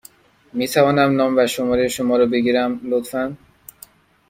می 0.53 0.67
توانم 0.67 1.15
نام 1.15 1.37
و 1.37 1.47
شماره 1.47 1.87
شما 1.87 2.17
را 2.17 2.25
بگیرم، 2.25 2.79
لطفا؟ 2.83 3.37